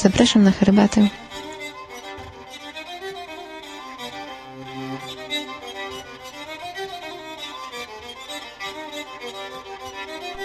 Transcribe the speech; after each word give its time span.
Zapraszam 0.00 0.42
na 0.42 0.50
herbatę. 0.50 1.08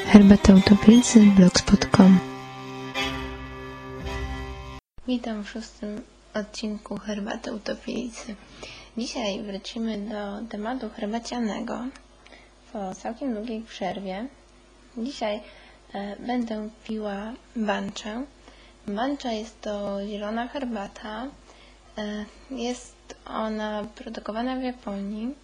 Herbata 0.06 0.54
Utopicy, 0.54 1.20
blogspot.com 1.20 2.20
Witam 5.08 5.44
w 5.44 5.50
szóstym 5.50 6.02
odcinku 6.34 6.98
Herbaty 6.98 7.54
Utopicy. 7.54 8.36
Dzisiaj 8.98 9.44
wrócimy 9.44 9.98
do 9.98 10.48
tematu 10.50 10.90
herbacianego 10.90 11.80
po 12.74 12.96
całkiem 12.96 13.34
długiej 13.34 13.62
przerwie. 13.62 14.26
Dzisiaj 14.98 15.42
e, 15.94 16.16
będę 16.20 16.70
piła 16.88 17.34
banczę. 17.56 18.26
Bancza 18.88 19.32
jest 19.32 19.62
to 19.62 20.00
zielona 20.08 20.48
herbata. 20.48 21.28
E, 21.98 22.26
jest 22.52 22.96
ona 23.28 23.86
produkowana 23.96 24.56
w 24.56 24.64
Japonii. 24.64 25.36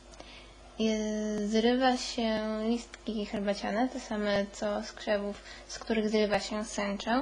Zrywa 1.45 1.97
się 1.97 2.39
listki 2.69 3.25
herbaciane, 3.25 3.89
te 3.89 3.99
same 3.99 4.45
co 4.51 4.83
z 4.83 4.91
krzewów, 4.91 5.43
z 5.67 5.79
których 5.79 6.09
zrywa 6.09 6.39
się 6.39 6.65
sęczę. 6.65 7.21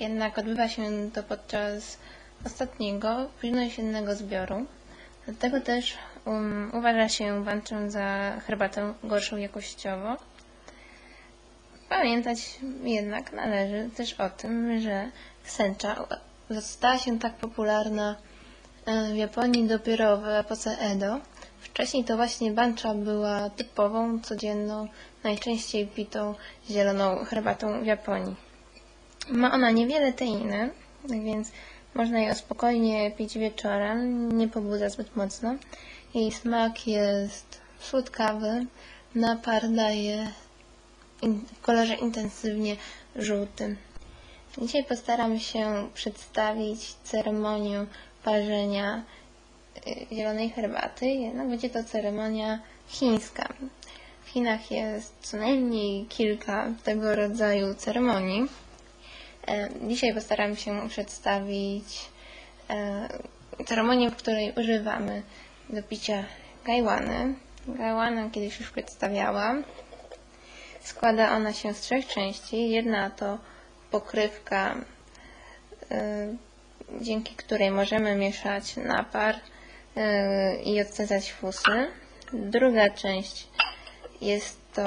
Jednak 0.00 0.38
odbywa 0.38 0.68
się 0.68 1.10
to 1.14 1.22
podczas 1.22 1.98
ostatniego, 2.46 3.30
późno 3.40 3.60
jesiennego 3.62 4.14
zbioru. 4.14 4.66
Dlatego 5.26 5.60
też 5.60 5.94
um, 6.24 6.70
uważa 6.74 7.08
się 7.08 7.44
banczę 7.44 7.90
za 7.90 8.40
herbatę 8.46 8.94
gorszą 9.04 9.36
jakościowo. 9.36 10.16
Pamiętać 11.88 12.58
jednak 12.84 13.32
należy 13.32 13.90
też 13.96 14.14
o 14.20 14.30
tym, 14.30 14.80
że 14.80 15.10
sęcza 15.44 16.06
stała 16.60 16.98
się 16.98 17.18
tak 17.18 17.34
popularna 17.34 18.16
e, 18.86 19.12
w 19.12 19.16
Japonii 19.16 19.68
dopiero 19.68 20.18
w 20.18 20.26
epoce 20.26 20.78
Edo. 20.78 21.20
Wcześniej 21.60 22.04
to 22.04 22.16
właśnie 22.16 22.50
bancza 22.50 22.94
była 22.94 23.50
typową, 23.50 24.20
codzienną, 24.20 24.88
najczęściej 25.24 25.86
pitą 25.86 26.34
zieloną 26.70 27.24
herbatą 27.24 27.82
w 27.82 27.86
Japonii. 27.86 28.36
Ma 29.30 29.52
ona 29.52 29.70
niewiele 29.70 30.12
teiny, 30.12 30.70
więc 31.04 31.50
można 31.94 32.20
ją 32.20 32.34
spokojnie 32.34 33.10
pić 33.10 33.38
wieczorem, 33.38 34.32
nie 34.38 34.48
pobudza 34.48 34.88
zbyt 34.88 35.16
mocno. 35.16 35.54
Jej 36.14 36.32
smak 36.32 36.86
jest 36.86 37.60
słodkawy, 37.80 38.66
napar 39.14 39.68
daje 39.68 40.28
w 41.22 41.60
kolorze 41.62 41.94
intensywnie 41.94 42.76
żółtym. 43.16 43.76
Dzisiaj 44.58 44.84
postaram 44.84 45.40
się 45.40 45.88
przedstawić 45.94 46.94
ceremonię 47.04 47.86
parzenia 48.24 49.02
y, 49.86 50.06
zielonej 50.14 50.50
herbaty, 50.50 51.06
jednak 51.06 51.48
będzie 51.48 51.70
to 51.70 51.84
ceremonia 51.84 52.58
chińska. 52.88 53.48
W 54.24 54.28
Chinach 54.28 54.70
jest 54.70 55.14
co 55.20 55.36
najmniej 55.36 56.06
kilka 56.06 56.68
tego 56.84 57.16
rodzaju 57.16 57.74
ceremonii. 57.74 58.48
E, 59.48 59.68
Dzisiaj 59.88 60.14
postaram 60.14 60.56
się 60.56 60.88
przedstawić 60.88 61.84
e, 62.70 63.08
ceremonię, 63.66 64.10
w 64.10 64.16
której 64.16 64.52
używamy 64.56 65.22
do 65.70 65.82
picia 65.82 66.24
gajłany. 66.64 67.34
Gajłanę 67.68 68.30
kiedyś 68.32 68.60
już 68.60 68.70
przedstawiałam. 68.70 69.64
Składa 70.82 71.32
ona 71.36 71.52
się 71.52 71.74
z 71.74 71.80
trzech 71.80 72.06
części. 72.06 72.70
Jedna 72.70 73.10
to 73.10 73.38
pokrywka, 73.94 74.74
y, 75.92 76.36
dzięki 77.00 77.34
której 77.34 77.70
możemy 77.70 78.16
mieszać 78.16 78.76
napar 78.76 79.34
y, 79.34 80.62
i 80.62 80.80
odcedzać 80.80 81.32
fusy. 81.32 81.86
Druga 82.32 82.90
część 82.90 83.48
jest 84.20 84.58
to 84.72 84.84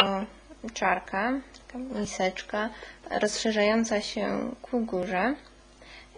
czarka, 0.73 1.33
miseczka 1.75 2.69
rozszerzająca 3.21 4.01
się 4.01 4.51
ku 4.61 4.79
górze. 4.79 5.35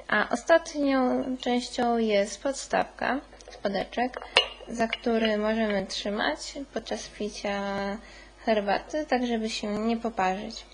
A 0.08 0.30
ostatnią 0.30 1.24
częścią 1.38 1.98
jest 1.98 2.44
podstawka, 2.44 3.20
spodeczek, 3.52 4.20
za 4.68 4.88
który 4.88 5.38
możemy 5.38 5.86
trzymać 5.86 6.54
podczas 6.74 7.08
picia 7.08 7.62
herbaty, 8.46 9.06
tak 9.06 9.28
żeby 9.28 9.50
się 9.50 9.68
nie 9.68 9.98
poparzyć. 9.98 10.66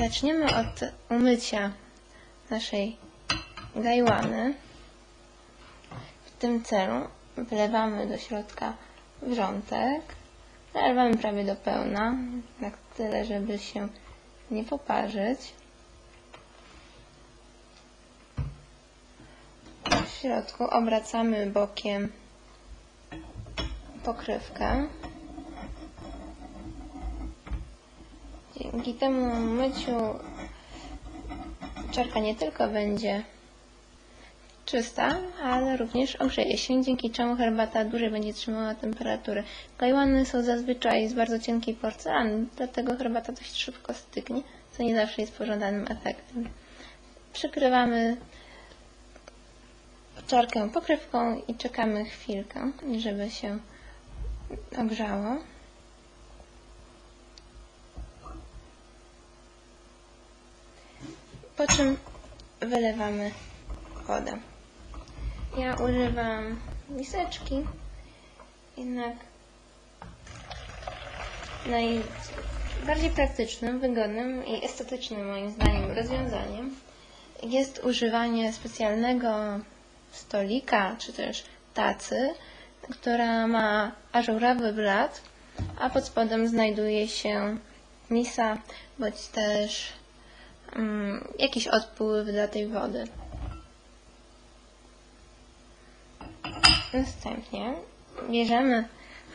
Zaczniemy 0.00 0.44
od 0.44 0.80
umycia 1.10 1.72
naszej 2.50 2.96
gajłany. 3.76 4.54
W 6.24 6.30
tym 6.38 6.62
celu 6.64 7.08
wlewamy 7.36 8.06
do 8.06 8.18
środka 8.18 8.74
wrzątek. 9.22 10.02
Zalewamy 10.74 11.16
prawie 11.16 11.44
do 11.44 11.56
pełna, 11.56 12.14
na 12.60 12.70
tyle, 12.96 13.24
żeby 13.24 13.58
się 13.58 13.88
nie 14.50 14.64
poparzyć. 14.64 15.52
W 20.06 20.10
środku 20.20 20.64
obracamy 20.64 21.46
bokiem 21.46 22.12
pokrywkę. 24.04 24.86
Dzięki 28.60 28.94
temu 28.94 29.34
myciu 29.40 29.90
czarka 31.90 32.20
nie 32.20 32.34
tylko 32.34 32.68
będzie 32.68 33.22
czysta, 34.66 35.16
ale 35.42 35.76
również 35.76 36.16
ogrzeje 36.16 36.58
się, 36.58 36.82
dzięki 36.82 37.10
czemu 37.10 37.36
herbata 37.36 37.84
dłużej 37.84 38.10
będzie 38.10 38.32
trzymała 38.34 38.74
temperaturę. 38.74 39.42
Gajłany 39.78 40.26
są 40.26 40.42
zazwyczaj 40.42 41.08
z 41.08 41.14
bardzo 41.14 41.38
cienkiej 41.38 41.74
porcelany, 41.74 42.46
dlatego 42.56 42.96
herbata 42.96 43.32
dość 43.32 43.56
szybko 43.56 43.94
stygnie, 43.94 44.42
co 44.72 44.82
nie 44.82 44.94
zawsze 44.96 45.20
jest 45.20 45.38
pożądanym 45.38 45.84
efektem. 45.90 46.48
Przykrywamy 47.32 48.16
czarkę 50.26 50.70
pokrywką 50.70 51.40
i 51.48 51.54
czekamy 51.54 52.04
chwilkę, 52.04 52.72
żeby 52.98 53.30
się 53.30 53.58
ogrzało. 54.78 55.36
Po 61.56 61.66
czym 61.66 61.96
wylewamy 62.60 63.30
wodę. 64.06 64.38
Ja 65.58 65.74
używam 65.74 66.60
miseczki, 66.88 67.64
jednak 68.76 69.14
najbardziej 71.66 73.10
praktycznym, 73.10 73.80
wygodnym 73.80 74.46
i 74.46 74.64
estetycznym 74.64 75.28
moim 75.28 75.50
zdaniem 75.50 75.90
rozwiązaniem 75.92 76.76
jest 77.42 77.84
używanie 77.84 78.52
specjalnego 78.52 79.28
stolika 80.12 80.96
czy 80.98 81.12
też 81.12 81.44
tacy, 81.74 82.34
która 82.90 83.46
ma 83.46 83.92
ażurowy 84.12 84.72
blat, 84.72 85.20
a 85.80 85.90
pod 85.90 86.04
spodem 86.04 86.48
znajduje 86.48 87.08
się 87.08 87.56
misa 88.10 88.58
bądź 88.98 89.26
też 89.26 89.92
jakiś 91.38 91.68
odpływ 91.68 92.26
dla 92.26 92.48
tej 92.48 92.68
wody. 92.68 93.04
Następnie 96.94 97.74
bierzemy 98.30 98.84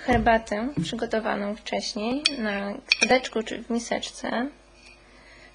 herbatę 0.05 0.69
przygotowaną 0.83 1.55
wcześniej 1.55 2.23
na 2.37 2.73
spodeczku 2.97 3.43
czy 3.43 3.63
w 3.63 3.69
miseczce. 3.69 4.47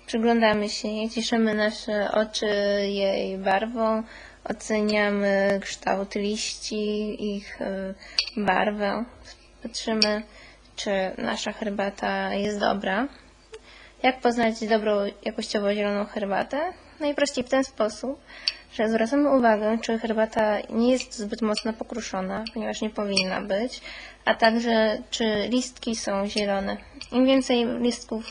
Przyglądamy 0.06 0.69
się 0.69 0.88
jej, 0.88 1.10
cieszymy 1.10 1.54
nasze 1.54 2.12
oczy 2.12 2.46
jej 2.88 3.38
barwą, 3.38 4.02
oceniamy 4.44 5.61
kształt 5.62 6.14
liści, 6.14 7.17
ich 7.37 7.61
y, 7.61 7.94
barwę. 8.37 9.05
Patrzymy, 9.62 10.22
czy 10.76 10.90
nasza 11.19 11.52
herbata 11.52 12.34
jest 12.34 12.58
dobra. 12.61 13.08
Jak 14.02 14.20
poznać 14.20 14.66
dobrą, 14.69 14.90
jakościowo 15.25 15.75
zieloną 15.75 16.04
herbatę? 16.04 16.72
Najprościej 17.00 17.44
w 17.44 17.48
ten 17.48 17.64
sposób, 17.64 18.20
że 18.75 18.88
zwracamy 18.88 19.37
uwagę, 19.37 19.78
czy 19.82 19.98
herbata 19.98 20.58
nie 20.70 20.90
jest 20.90 21.19
zbyt 21.19 21.43
mocno 21.43 21.72
pokruszona, 21.72 22.44
ponieważ 22.54 22.81
nie 22.81 22.90
powinna 22.90 23.40
być, 23.40 23.81
a 24.25 24.34
także 24.34 24.98
czy 25.10 25.48
listki 25.48 25.96
są 25.96 26.26
zielone. 26.26 26.76
Im 27.12 27.26
więcej 27.26 27.66
listków 27.81 28.25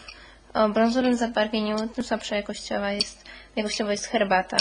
o 0.54 0.70
brązowym 0.70 1.16
zabarwieniu, 1.16 1.76
tym 1.88 2.04
słabsza 2.04 2.36
jakościowa 2.36 2.92
jest, 2.92 3.26
jakościowo 3.56 3.92
jest 3.92 4.06
herbata. 4.06 4.58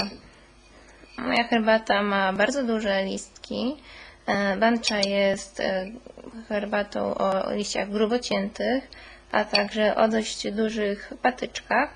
Moja 1.18 1.44
herbata 1.44 2.02
ma 2.02 2.32
bardzo 2.32 2.62
duże 2.62 3.04
listki. 3.04 3.76
E, 4.26 4.56
Bancza 4.56 4.98
jest 4.98 5.60
e, 5.60 5.86
herbatą 6.48 7.14
o 7.14 7.52
liściach 7.52 7.90
grubo 7.90 8.18
ciętych, 8.18 8.88
a 9.34 9.44
także 9.44 9.96
o 9.96 10.08
dość 10.08 10.50
dużych 10.50 11.12
patyczkach. 11.22 11.90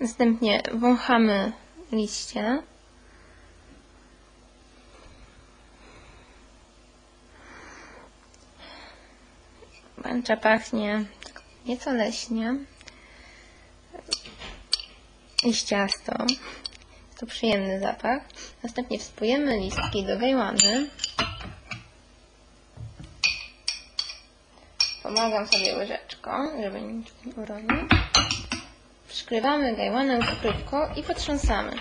Następnie 0.00 0.62
wąchamy 0.72 1.52
liście. 1.92 2.62
Bancza 9.98 10.36
pachnie 10.36 11.04
nieco 11.66 11.92
leśnie. 11.92 12.54
Liściasto. 15.44 16.12
To 17.20 17.26
przyjemny 17.26 17.80
zapach. 17.80 18.22
Następnie 18.62 18.98
wspojemy 18.98 19.58
listki 19.58 20.06
do 20.06 20.18
gajłany. 20.18 20.88
Pomagam 25.14 25.46
sobie 25.46 25.76
łyżeczką, 25.76 26.30
żeby 26.62 26.80
nic 26.80 27.06
nie 27.26 27.34
uronić. 27.34 27.70
Przykrywamy 29.08 29.76
gajłanę 29.76 30.18
pokrywką 30.18 30.94
i 30.96 31.02
potrząsamy. 31.02 31.72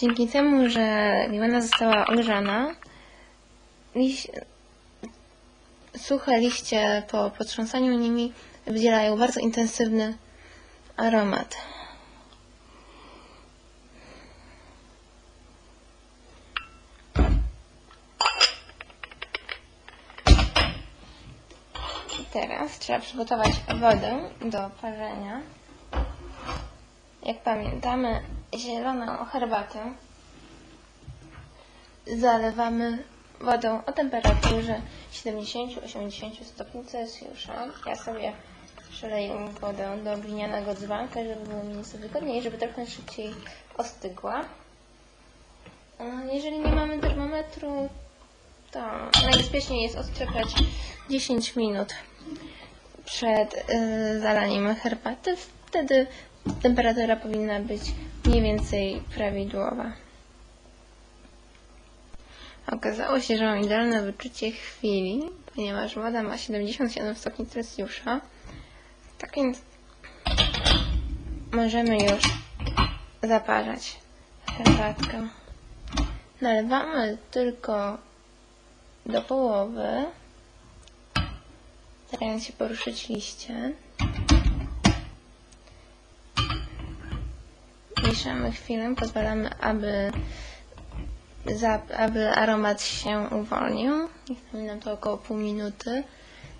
Dzięki 0.00 0.28
temu, 0.28 0.68
że 0.68 1.14
gajłana 1.28 1.60
została 1.60 2.06
ogrzana, 2.06 2.74
liś... 3.94 4.26
suche 5.96 6.38
liście 6.38 7.02
po 7.10 7.30
potrząsaniu 7.30 7.98
nimi 7.98 8.32
wydzielają 8.66 9.18
bardzo 9.18 9.40
intensywny 9.40 10.14
aromat. 10.96 11.56
Teraz 22.32 22.78
trzeba 22.78 22.98
przygotować 22.98 23.52
wodę 23.80 24.30
do 24.40 24.70
parzenia. 24.82 25.40
Jak 27.22 27.42
pamiętamy, 27.42 28.22
zieloną 28.54 29.24
herbatę 29.24 29.92
zalewamy 32.06 33.04
wodą 33.40 33.84
o 33.84 33.92
temperaturze 33.92 34.80
70-80 35.12 36.44
stopni 36.44 36.84
Celsjusza. 36.84 37.66
Ja 37.86 37.96
sobie 37.96 38.32
przeleję 38.90 39.48
wodę 39.60 39.98
do 40.04 40.16
glinianego 40.16 40.74
dzbanka, 40.74 41.24
żeby 41.24 41.46
było 41.46 41.62
mi 41.62 41.76
nieco 41.76 41.98
wygodniej, 41.98 42.42
żeby 42.42 42.58
trochę 42.58 42.86
szybciej 42.86 43.34
ostygła. 43.76 44.44
Jeżeli 46.32 46.58
nie 46.58 46.72
mamy 46.72 46.98
termometru, 46.98 47.88
to 48.70 48.80
najbezpieczniej 49.22 49.82
jest 49.82 49.96
odczekać 49.96 50.48
10 51.10 51.56
minut 51.56 51.94
przed 53.04 53.54
y, 53.70 54.20
zalaniem 54.20 54.74
herbaty. 54.74 55.36
Wtedy 55.66 56.06
temperatura 56.62 57.16
powinna 57.16 57.60
być 57.60 57.82
mniej 58.24 58.42
więcej 58.42 59.02
prawidłowa. 59.14 59.92
Okazało 62.66 63.20
się, 63.20 63.36
że 63.36 63.44
mam 63.44 63.60
idealne 63.60 64.02
wyczucie 64.02 64.50
chwili, 64.50 65.22
ponieważ 65.54 65.94
woda 65.94 66.22
ma 66.22 66.38
77 66.38 67.14
stopni 67.14 67.46
Celsjusza. 67.46 68.20
Tak 69.18 69.34
więc 69.36 69.58
możemy 71.52 71.98
już 71.98 72.22
zaparzać 73.22 73.96
herbatkę. 74.46 75.28
Nalewamy 76.40 77.18
tylko 77.30 77.98
do 79.06 79.22
połowy, 79.22 80.04
starając 82.12 82.44
się 82.44 82.52
poruszyć 82.52 83.08
liście. 83.08 83.72
Mieszamy 88.06 88.52
chwilę, 88.52 88.94
pozwalamy, 88.94 89.50
aby, 89.60 90.12
aby 91.96 92.30
aromat 92.30 92.82
się 92.82 93.28
uwolnił. 93.40 93.92
Zajmie 94.52 94.66
nam 94.68 94.80
to 94.80 94.92
około 94.92 95.16
pół 95.18 95.36
minuty. 95.36 96.04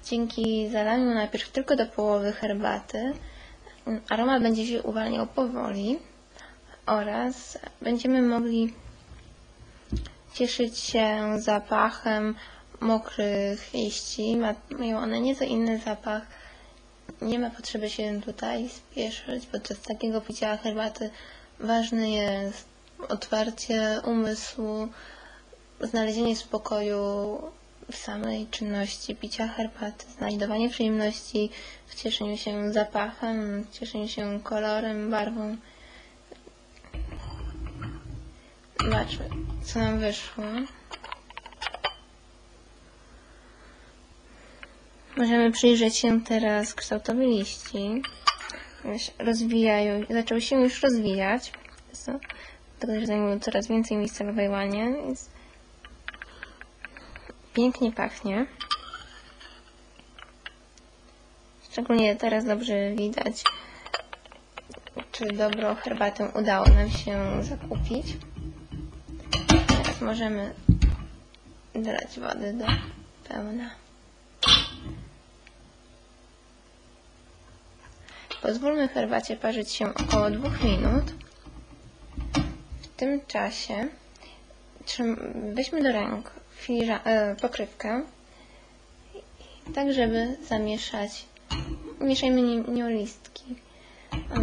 Dzięki 0.04 0.68
zalaniu 0.70 1.14
najpierw 1.14 1.50
tylko 1.50 1.76
do 1.76 1.86
połowy 1.86 2.32
herbaty 2.32 3.12
aromat 4.08 4.42
będzie 4.42 4.66
się 4.66 4.82
uwalniał 4.82 5.26
powoli 5.26 5.98
oraz 6.86 7.58
będziemy 7.80 8.22
mogli 8.22 8.74
cieszyć 10.34 10.78
się 10.78 11.34
zapachem 11.38 12.34
mokrych 12.82 13.72
liści. 13.74 14.36
Mają 14.78 14.98
one 14.98 15.20
nieco 15.20 15.44
inny 15.44 15.78
zapach. 15.78 16.22
Nie 17.22 17.38
ma 17.38 17.50
potrzeby 17.50 17.90
się 17.90 18.20
tutaj 18.20 18.68
spieszyć. 18.68 19.46
Podczas 19.46 19.80
takiego 19.80 20.20
picia 20.20 20.56
herbaty 20.56 21.10
ważne 21.60 22.10
jest 22.10 22.64
otwarcie 23.08 24.00
umysłu, 24.04 24.88
znalezienie 25.80 26.36
spokoju 26.36 26.98
w 27.92 27.96
samej 27.96 28.46
czynności 28.46 29.16
picia 29.16 29.48
herbaty, 29.48 30.06
znajdowanie 30.18 30.70
przyjemności 30.70 31.50
w 31.86 31.94
cieszeniu 31.94 32.36
się 32.36 32.72
zapachem, 32.72 33.62
w 33.64 33.70
cieszeniu 33.78 34.08
się 34.08 34.40
kolorem, 34.44 35.10
barwą. 35.10 35.56
Zobaczmy, 38.84 39.28
co 39.64 39.78
nam 39.78 39.98
wyszło. 40.00 40.44
Możemy 45.16 45.52
przyjrzeć 45.52 45.96
się 45.96 46.20
teraz 46.20 46.74
kształtowi 46.74 47.26
liści. 47.26 48.02
Rozwijają, 49.18 50.04
zaczęły 50.10 50.40
się 50.40 50.60
już 50.60 50.82
rozwijać. 50.82 51.52
Dlatego, 52.80 53.00
że 53.00 53.06
zajmują 53.06 53.40
coraz 53.40 53.66
więcej 53.68 53.96
miejsca 53.96 54.24
w 54.24 54.34
wajłanie. 54.34 54.94
Więc 55.06 55.30
pięknie 57.54 57.92
pachnie. 57.92 58.46
Szczególnie 61.70 62.16
teraz 62.16 62.44
dobrze 62.44 62.92
widać, 62.94 63.44
czy 65.12 65.24
dobrą 65.32 65.74
herbatę 65.74 66.28
udało 66.34 66.66
nam 66.66 66.90
się 66.90 67.44
zakupić. 67.44 68.06
Teraz 69.68 70.00
możemy 70.00 70.54
dodać 71.74 72.20
wody 72.20 72.52
do 72.52 72.66
pełna. 73.28 73.81
Pozwólmy 78.42 78.88
herbacie 78.88 79.36
parzyć 79.36 79.70
się 79.70 79.94
około 79.94 80.30
2 80.30 80.48
minut. 80.64 81.04
W 82.82 82.88
tym 82.96 83.20
czasie 83.26 83.88
weźmy 85.54 85.82
do 85.82 85.92
rąk 85.92 86.30
e, 87.04 87.36
pokrywkę, 87.36 88.02
tak 89.74 89.92
żeby 89.92 90.36
zamieszać. 90.48 91.24
Mieszajmy 92.00 92.42
nią 92.68 92.88
listki. 92.88 93.44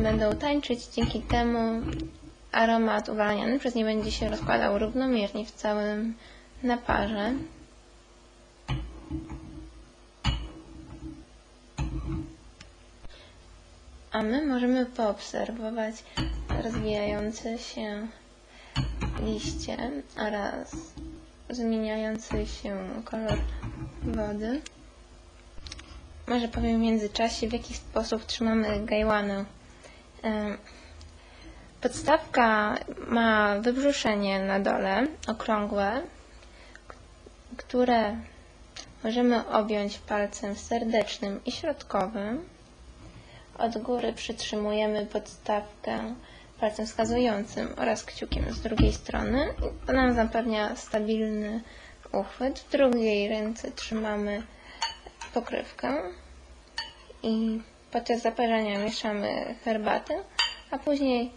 Będą 0.04 0.36
tańczyć, 0.36 0.86
dzięki 0.86 1.22
temu 1.22 1.82
aromat 2.52 3.10
uwalniany 3.10 3.60
przez 3.60 3.76
nie 3.76 3.86
będzie 3.86 4.12
się 4.12 4.30
rozkładał 4.30 4.80
równomiernie 4.80 5.46
w 5.46 5.52
całym 5.52 6.16
naparze. 6.64 7.34
A 14.12 14.22
my 14.22 14.46
możemy 14.46 14.86
poobserwować 14.86 15.96
rozwijające 16.64 17.58
się 17.58 18.08
liście 19.24 19.78
oraz 20.18 20.76
zmieniający 21.50 22.46
się 22.48 22.78
kolor 23.06 23.38
wody. 24.04 24.62
Może 26.28 26.48
powiem 26.48 26.78
w 26.78 26.82
międzyczasie, 26.82 27.48
w 27.48 27.54
jaki 27.54 27.74
sposób 27.74 28.26
trzymamy 28.26 28.86
gajłanę. 28.86 29.46
Podstawka 31.82 32.78
ma 33.08 33.60
wybrzuszenie 33.60 34.40
na 34.40 34.60
dole, 34.60 35.08
okrągłe, 35.28 36.02
które 37.58 38.18
możemy 39.04 39.48
objąć 39.48 39.98
palcem 39.98 40.56
serdecznym 40.56 41.40
i 41.46 41.52
środkowym. 41.52 42.46
Od 43.60 43.78
góry 43.78 44.14
przytrzymujemy 44.14 45.06
podstawkę 45.06 46.16
palcem 46.60 46.86
wskazującym 46.86 47.74
oraz 47.78 48.04
kciukiem 48.04 48.54
z 48.54 48.62
drugiej 48.62 48.94
strony. 48.94 49.54
To 49.88 49.94
nam 49.94 50.14
zapewnia 50.14 50.76
stabilny 50.76 51.62
uchwyt. 52.12 52.60
W 52.60 52.72
drugiej 52.72 53.28
ręce 53.30 53.72
trzymamy 53.72 54.44
pokrywkę 55.34 56.02
i 57.24 57.62
podczas 57.92 58.22
zaparzania 58.22 58.80
mieszamy 58.80 59.56
herbatę, 59.66 60.24
a 60.72 60.78
później 60.78 61.32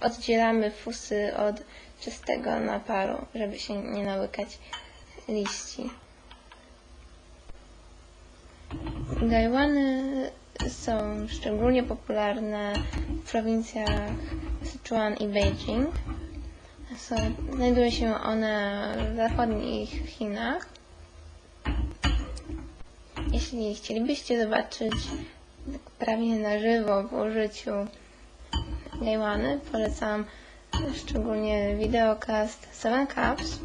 oddzielamy 0.00 0.70
fusy 0.70 1.36
od 1.36 1.56
czystego 2.00 2.60
naparu, 2.60 3.26
żeby 3.34 3.58
się 3.58 3.82
nie 3.82 4.04
nałykać 4.04 4.58
liści. 5.28 5.90
Gajłany 9.30 10.02
są 10.68 11.26
szczególnie 11.28 11.82
popularne 11.82 12.72
w 13.24 13.30
prowincjach 13.30 14.00
Sichuan 14.64 15.14
i 15.16 15.26
Beijing. 15.28 15.90
Znajdują 17.54 17.90
się 17.90 18.14
one 18.14 18.84
w 19.12 19.16
zachodnich 19.16 19.90
Chinach. 20.06 20.66
Jeśli 23.32 23.74
chcielibyście 23.74 24.42
zobaczyć 24.42 24.92
prawie 25.98 26.34
na 26.38 26.58
żywo 26.58 27.02
w 27.02 27.12
użyciu 27.12 27.70
gajłany, 29.02 29.60
polecam 29.72 30.24
szczególnie 30.94 31.76
wideokast 31.76 32.68
Seven 32.72 33.06
Cups, 33.06 33.58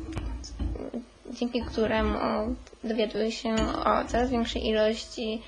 dzięki 1.40 1.62
któremu 1.62 2.20
dowiaduję 2.84 3.32
się 3.32 3.56
o 3.86 4.06
coraz 4.08 4.30
większej 4.30 4.68
ilości 4.68 5.42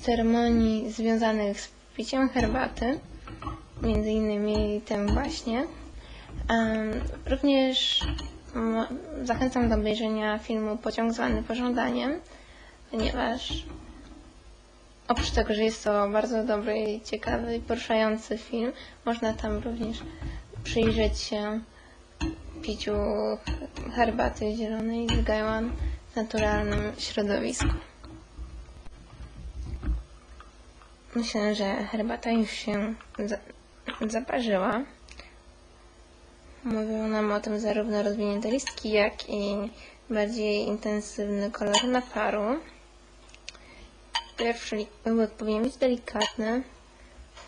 ceremonii 0.00 0.92
związanych 0.92 1.60
z 1.60 1.68
piciem 1.96 2.28
herbaty, 2.28 3.00
między 3.82 4.10
innymi 4.10 4.80
tym 4.84 5.08
właśnie. 5.08 5.64
Również 7.26 8.00
zachęcam 9.22 9.68
do 9.68 9.74
obejrzenia 9.74 10.38
filmu 10.38 10.76
Pociąg 10.76 11.12
zwany 11.12 11.42
pożądaniem, 11.42 12.20
ponieważ 12.90 13.64
oprócz 15.08 15.30
tego, 15.30 15.54
że 15.54 15.62
jest 15.64 15.84
to 15.84 16.08
bardzo 16.10 16.44
dobry, 16.44 17.00
ciekawy 17.04 17.56
i 17.56 17.60
poruszający 17.60 18.38
film, 18.38 18.72
można 19.04 19.32
tam 19.32 19.58
również 19.58 19.98
przyjrzeć 20.64 21.18
się 21.20 21.60
piciu 22.62 22.92
herbaty 23.94 24.54
zielonej 24.56 25.06
z 25.08 25.24
gajłan 25.24 25.72
w 26.12 26.16
naturalnym 26.16 26.92
środowisku. 26.98 27.74
Myślę, 31.14 31.54
że 31.54 31.84
herbata 31.84 32.30
już 32.30 32.50
się 32.50 32.94
za 33.18 33.36
zaparzyła. 34.00 34.82
Mówią 36.64 37.08
nam 37.08 37.32
o 37.32 37.40
tym 37.40 37.60
zarówno 37.60 38.02
rozwinięte 38.02 38.50
listki, 38.50 38.90
jak 38.90 39.30
i 39.30 39.56
bardziej 40.10 40.66
intensywny 40.66 41.50
kolor 41.50 41.84
naparu. 41.84 42.60
Pierwszy 44.36 44.86
łyk 45.06 45.30
powinien 45.30 45.62
być 45.62 45.76
delikatny. 45.76 46.62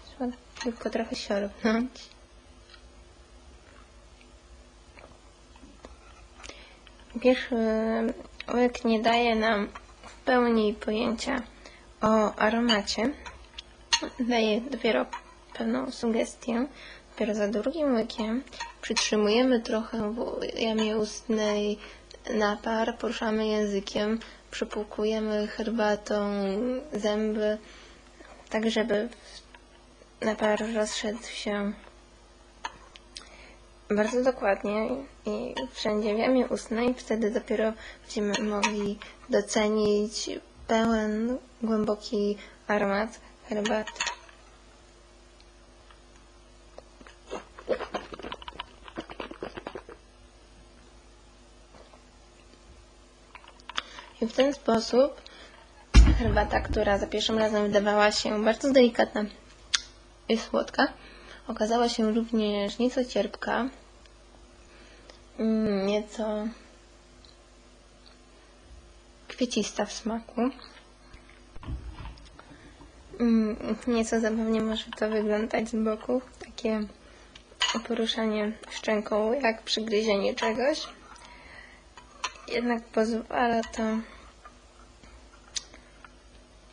Trzeba 0.06 0.32
tylko 0.62 0.90
trochę 0.90 1.16
siorbnąć. 1.16 1.90
Pierwszy 7.20 7.56
łyk 8.54 8.84
nie 8.84 9.00
daje 9.00 9.36
nam 9.36 9.68
w 10.06 10.14
pełni 10.24 10.74
pojęcia 10.74 11.42
o 12.00 12.34
aromacie. 12.34 13.10
Daje 14.20 14.60
dopiero 14.60 15.06
pewną 15.58 15.90
sugestię. 15.90 16.66
Dopiero 17.10 17.34
za 17.34 17.48
drugim 17.48 17.94
łykiem 17.94 18.42
przytrzymujemy 18.82 19.60
trochę 19.60 20.14
w 20.14 20.40
jamie 20.58 20.96
ustnej 20.96 21.78
napar, 22.34 22.98
poruszamy 22.98 23.46
językiem, 23.46 24.18
przypłukujemy 24.50 25.46
herbatą 25.46 26.30
zęby, 26.92 27.58
tak 28.50 28.70
żeby 28.70 29.08
napar 30.20 30.74
rozszedł 30.74 31.26
się 31.26 31.72
bardzo 33.90 34.22
dokładnie 34.22 34.88
i 35.26 35.54
wszędzie 35.72 36.14
w 36.14 36.18
jamie 36.18 36.48
ustnej. 36.48 36.94
Wtedy 36.94 37.30
dopiero 37.30 37.72
będziemy 38.02 38.50
mogli 38.50 38.98
docenić 39.28 40.30
pełen, 40.66 41.38
głęboki 41.62 42.36
aromat 42.68 43.20
herbaty. 43.48 43.92
I 54.20 54.26
w 54.26 54.32
ten 54.32 54.54
sposób 54.54 55.20
herbata, 56.18 56.60
która 56.60 56.98
za 56.98 57.06
pierwszym 57.06 57.38
razem 57.38 57.62
wydawała 57.62 58.12
się 58.12 58.44
bardzo 58.44 58.72
delikatna 58.72 59.24
i 60.28 60.38
słodka, 60.38 60.88
okazała 61.48 61.88
się 61.88 62.12
również 62.12 62.78
nieco 62.78 63.04
cierpka, 63.04 63.68
mm, 65.38 65.86
nieco 65.86 66.48
kwiecista 69.28 69.84
w 69.84 69.92
smaku. 69.92 70.40
Mm, 73.20 73.56
Nieco 73.86 74.20
zabawnie 74.20 74.60
może 74.60 74.84
to 74.98 75.10
wyglądać 75.10 75.68
z 75.68 75.74
boku, 75.74 76.20
takie 76.38 76.80
poruszanie 77.88 78.52
szczęką 78.70 79.32
jak 79.32 79.62
przy 79.62 79.80
gryzieniu 79.80 80.34
czegoś. 80.34 80.86
Jednak 82.48 82.82
pozwala 82.84 83.60
to 83.62 83.82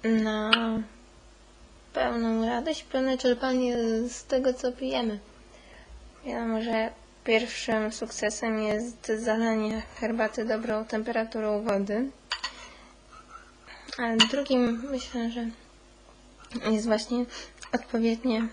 na 0.04 0.52
pełną 2.02 2.46
radość, 2.46 2.84
pełne 2.84 3.18
czerpanie 3.18 3.78
z 4.10 4.24
tego, 4.26 4.54
co 4.54 4.72
pijemy. 4.72 5.20
Wiadomo, 6.26 6.62
że 6.62 6.90
pierwszym 7.24 7.92
sukcesem 7.92 8.64
jest 8.64 9.12
zalanie 9.18 9.82
herbaty 10.00 10.46
dobrą 10.46 10.86
temperaturą 10.86 11.64
wody, 11.64 12.10
a 13.98 14.16
drugim 14.32 14.84
myślę, 14.92 15.32
że 15.32 15.46
jest 16.72 16.86
właśnie 16.86 17.26
odpowiednie 17.74 18.48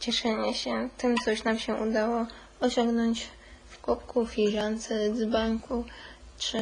cieszenie 0.00 0.54
się 0.54 0.88
tym, 0.98 1.16
co 1.24 1.30
już 1.30 1.44
nam 1.44 1.58
się 1.58 1.74
udało 1.74 2.26
osiągnąć 2.60 3.28
w 3.68 3.80
kubku, 3.80 4.26
filiżance, 4.26 5.12
dzbanku 5.12 5.84
czy 6.38 6.58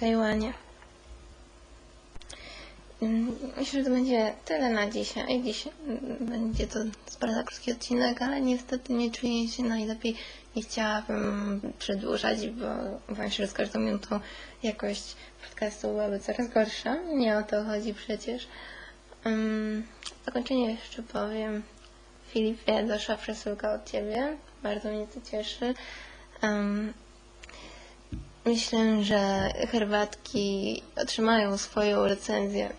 kajłanie. 0.00 0.65
Mm, 3.02 3.36
Myślę, 3.56 3.78
że 3.80 3.84
to 3.84 3.90
będzie 3.94 4.34
tyle 4.44 4.70
na 4.70 4.90
dzisiaj. 4.90 5.42
Dziś 5.42 5.68
będzie 6.20 6.66
to 6.66 6.78
bardzo 7.20 7.44
krótki 7.44 7.72
odcinek, 7.72 8.22
ale 8.22 8.40
niestety 8.40 8.92
nie 8.92 9.10
czuję 9.10 9.48
się 9.48 9.62
najlepiej. 9.62 10.16
Nie 10.56 10.62
chciałabym 10.62 11.60
przedłużać, 11.78 12.48
bo 12.48 12.66
obawiam 13.08 13.30
że 13.30 13.46
z 13.46 13.52
każdą 13.52 13.80
minutą 13.80 14.20
jakość 14.62 15.16
podcastu 15.48 15.88
byłaby 15.88 16.18
coraz 16.20 16.48
gorsza. 16.48 16.96
Nie 17.14 17.38
o 17.38 17.42
to 17.42 17.64
chodzi 17.64 17.94
przecież. 17.94 18.48
Um, 19.24 19.86
zakończenie 20.26 20.70
jeszcze 20.70 21.02
powiem. 21.02 21.62
Filipie, 22.28 22.82
doszła 22.84 23.16
przesyłka 23.16 23.72
od 23.74 23.90
Ciebie. 23.90 24.36
Bardzo 24.62 24.88
mnie 24.88 25.06
to 25.06 25.30
cieszy. 25.30 25.74
Um, 26.42 26.92
myślę, 28.44 29.04
że 29.04 29.50
herbatki 29.72 30.82
otrzymają 30.96 31.58
swoją 31.58 32.04
recenzję 32.04 32.70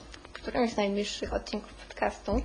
którymś 0.47 0.73
z 0.73 0.77
najbliższych 0.77 1.33
odcinków 1.33 1.73
podcastu. 1.73 2.41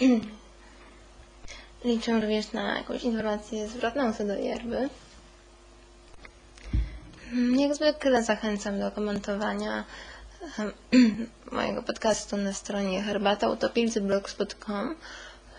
Liczę 1.84 2.20
również 2.20 2.52
na 2.52 2.78
jakąś 2.78 3.02
informację 3.02 3.68
zwrotną 3.68 4.12
co 4.12 4.24
do 4.24 4.34
yerby. 4.34 4.88
Jak 7.56 7.74
zwykle 7.74 8.22
zachęcam 8.22 8.80
do 8.80 8.90
komentowania 8.90 9.84
mojego 11.52 11.82
podcastu 11.82 12.36
na 12.36 12.52
stronie 12.52 13.02
herbatautopielcy.blogspot.com 13.02 14.94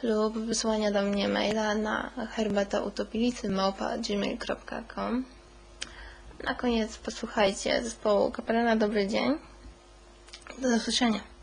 lub 0.04 0.38
wysłania 0.38 0.92
do 0.92 1.02
mnie 1.02 1.28
maila 1.28 1.76
na 1.76 2.10
herbatautopielicy.gmail.com 2.36 5.26
Na 6.44 6.54
koniec 6.54 6.98
posłuchajcie 6.98 7.84
zespołu 7.84 8.32
Kapelana 8.32 8.76
Dobry 8.76 9.08
Dzień. 9.08 9.38
Do 10.62 10.76
usłyszenia. 10.76 11.35